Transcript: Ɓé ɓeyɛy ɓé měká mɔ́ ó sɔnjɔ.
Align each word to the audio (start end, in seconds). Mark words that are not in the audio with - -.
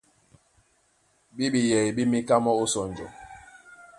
Ɓé 1.35 1.45
ɓeyɛy 1.53 1.89
ɓé 1.95 2.03
měká 2.11 2.35
mɔ́ 2.43 2.55
ó 2.61 2.65
sɔnjɔ. 2.73 3.07